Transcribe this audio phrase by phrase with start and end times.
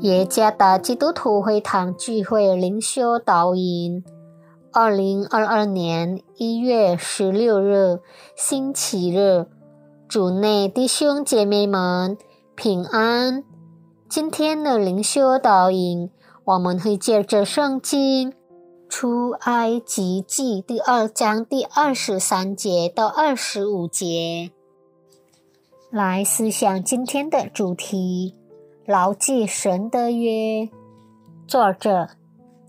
[0.00, 4.04] 耶加达基督徒会堂聚会灵修导引，
[4.72, 7.98] 二零二二年一月十六日
[8.36, 9.46] 星期日，
[10.06, 12.16] 主内弟兄姐妹们
[12.54, 13.42] 平安。
[14.08, 16.12] 今天的灵修导引，
[16.44, 18.32] 我们会借着圣经
[18.88, 24.52] 出埃及记第二章第二十三节到二十五节，
[25.90, 28.36] 来思想今天的主题。
[28.88, 30.70] 牢记神的约，
[31.46, 32.08] 作者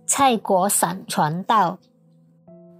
[0.05, 1.77] 蔡国散传道，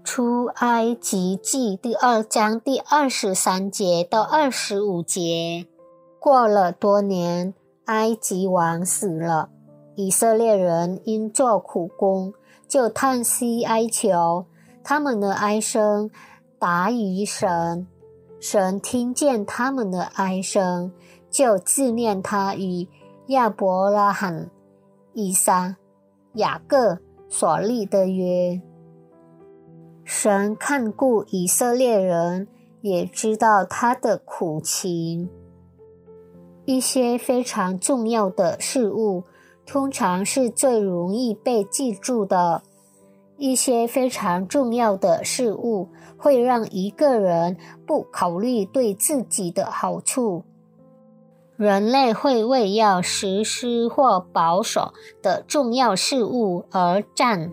[0.04, 5.66] 出埃及记第二章第二十三节到二十五节。
[6.20, 7.54] 过了多年，
[7.86, 9.48] 埃及王死了，
[9.96, 12.34] 以色列人因做苦工，
[12.68, 14.48] 就叹息哀求，
[14.84, 16.12] 他们的哀声
[16.60, 17.88] 达于神，
[18.42, 20.92] 神听见他们的哀声，
[21.30, 22.90] 就纪念他与。
[23.30, 24.50] 亚伯拉罕、
[25.14, 25.76] 以撒、
[26.34, 28.60] 雅各所立的约，
[30.04, 32.48] 神看顾以色列人，
[32.82, 35.30] 也知道他的苦情。
[36.66, 39.26] 一些非常重要的事物，
[39.64, 42.64] 通常是最容易被记住的。
[43.38, 50.46] 一些非常重要的事物，会让一个人不考虑对自己的好处。
[51.60, 57.52] 人类会为要实施或保守的重要事物而战。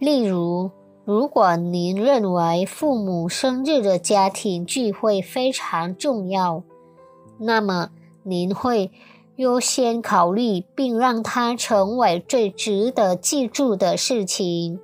[0.00, 0.72] 例如，
[1.04, 6.64] 如果您认为父母生日的家庭聚会非常重要，
[7.38, 7.90] 那么
[8.24, 8.90] 您会
[9.36, 14.80] 优先考虑并让它成为最值得记住的事情。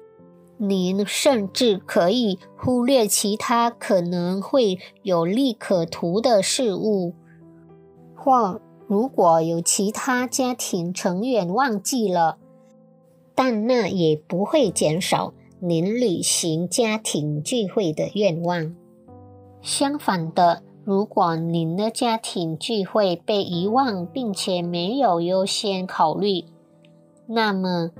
[0.58, 7.14] 您甚至可以忽略其他可能会有利可图的事物。
[8.26, 12.38] 或如果有其他家庭成员忘记了，
[13.36, 18.74] 但那也不会减少您履行家庭聚会的愿望。
[19.62, 26.46] 相反的，如果您的家庭聚会被遗忘，并且没有优先考虑，
[27.28, 27.92] 那么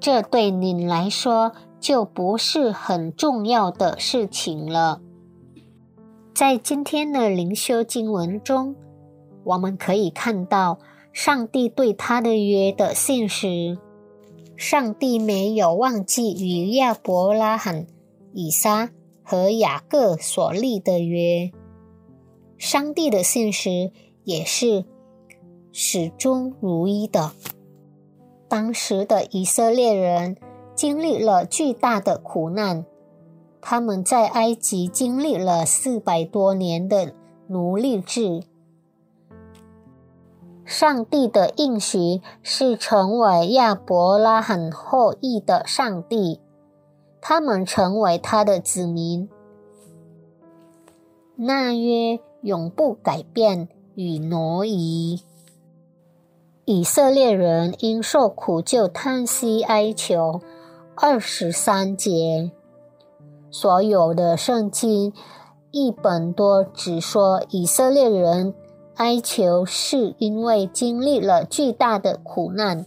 [0.00, 5.02] 这对您来说就不是很重要的事情了。
[6.32, 8.74] 在今天的灵修经文中。
[9.44, 10.78] 我们可以看到
[11.12, 13.78] 上帝对他的约的信实。
[14.56, 17.86] 上帝没有忘记与亚伯拉罕、
[18.34, 18.90] 以撒
[19.22, 21.50] 和雅各所立的约。
[22.58, 23.90] 上帝的信实
[24.24, 24.84] 也是
[25.72, 27.32] 始终如一的。
[28.48, 30.36] 当时的以色列人
[30.74, 32.84] 经历了巨大的苦难，
[33.62, 37.14] 他们在埃及经历了四百多年的
[37.48, 38.42] 奴隶制。
[40.70, 46.38] 上帝的应许是成为亚伯拉罕后裔的上帝，
[47.20, 49.28] 他们成为他的子民。
[51.34, 55.22] 那约永不改变与挪移。
[56.66, 60.40] 以色列人因受苦就叹息哀求。
[60.94, 62.52] 二十三节，
[63.50, 65.12] 所有的圣经
[65.72, 68.54] 一本多只说以色列人。
[68.96, 72.84] 哀求是因为经历了巨大的苦难，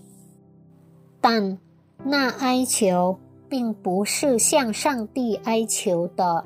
[1.20, 1.58] 但
[2.04, 3.18] 那哀求
[3.50, 6.46] 并不是向上帝哀求的，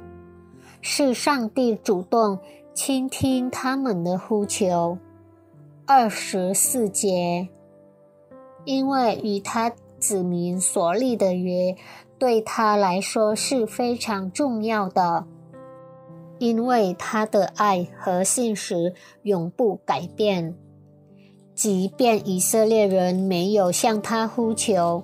[0.82, 2.40] 是上帝主动
[2.74, 4.98] 倾听他们的呼求。
[5.86, 7.50] 二十四节，
[8.66, 11.76] 因为与他子民所立的约，
[12.20, 15.26] 对他来说是非常重要的。
[16.40, 18.94] 因为他的爱和信实
[19.24, 20.56] 永不改变，
[21.54, 25.04] 即便以色列人没有向他呼求，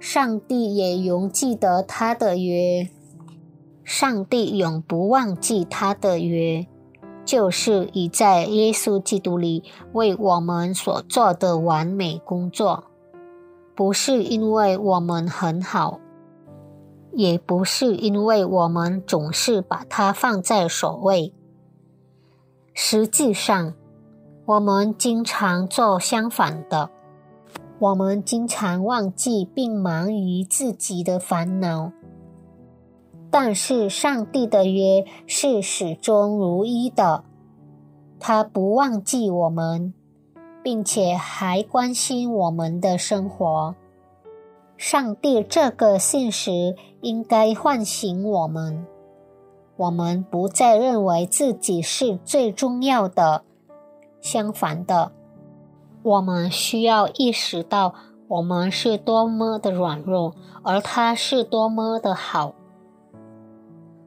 [0.00, 2.88] 上帝也永记得他的约。
[3.84, 6.66] 上帝永不忘记他的约，
[7.24, 9.62] 就是已在耶稣基督里
[9.92, 12.84] 为我们所做的完美工作，
[13.74, 16.00] 不是因为我们很好。
[17.14, 21.32] 也不是因为我们总是把它放在首位，
[22.72, 23.74] 实际上，
[24.46, 26.90] 我们经常做相反的。
[27.78, 31.92] 我们经常忘记并忙于自己的烦恼，
[33.30, 37.24] 但是上帝的约是始终如一的，
[38.18, 39.92] 他不忘记我们，
[40.62, 43.74] 并且还关心我们的生活。
[44.76, 48.86] 上帝这个信实应该唤醒我们，
[49.76, 53.42] 我们不再认为自己是最重要的。
[54.20, 55.12] 相反的，
[56.02, 57.94] 我们需要意识到
[58.26, 62.54] 我们是多么的软弱，而他是多么的好。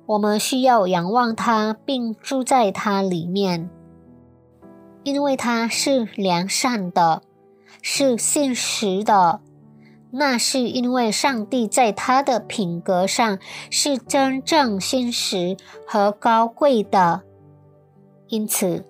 [0.07, 3.69] 我们需要仰望他，并住在他里面，
[5.03, 7.21] 因为他是良善的，
[7.81, 9.41] 是现实的。
[10.17, 13.37] 那是因为上帝在他的品格上
[13.69, 15.55] 是真正现实
[15.87, 17.21] 和高贵的，
[18.27, 18.83] 因此。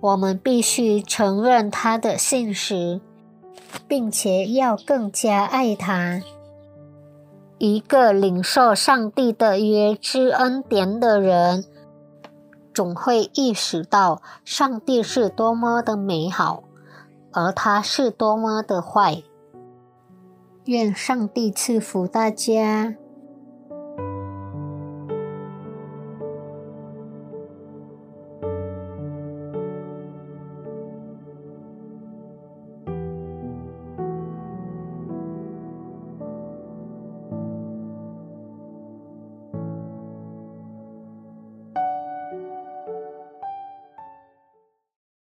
[0.00, 3.00] 我们必须承认他的现实，
[3.88, 6.20] 并且要更加爱他。
[7.56, 11.64] 一个领受上帝的约之恩典的人，
[12.74, 16.64] 总会意识到上帝是多么的美好，
[17.32, 19.22] 而他是多么的坏。
[20.66, 22.96] 愿上帝赐福大家。